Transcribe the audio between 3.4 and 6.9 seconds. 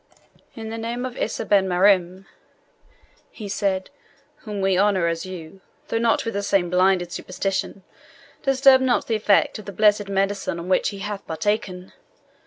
said, "whom we honour as you, though not with the same